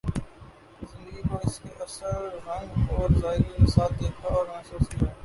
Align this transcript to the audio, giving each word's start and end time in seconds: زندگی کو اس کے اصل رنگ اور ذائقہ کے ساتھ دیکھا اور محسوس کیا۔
زندگی 0.81 1.21
کو 1.29 1.37
اس 1.43 1.59
کے 1.59 1.69
اصل 1.79 2.25
رنگ 2.47 2.91
اور 2.91 3.19
ذائقہ 3.21 3.57
کے 3.57 3.71
ساتھ 3.71 3.93
دیکھا 4.03 4.33
اور 4.33 4.45
محسوس 4.45 4.87
کیا۔ 4.89 5.13